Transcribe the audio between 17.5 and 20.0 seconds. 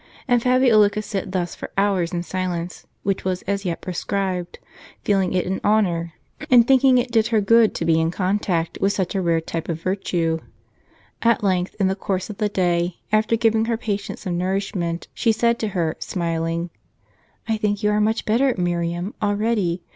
think you are much better, Miriam, already.